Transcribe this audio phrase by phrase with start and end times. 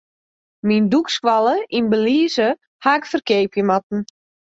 [0.67, 2.49] Myn dûkskoalle yn Belize
[2.83, 4.01] haw ik ferkeapje moatten.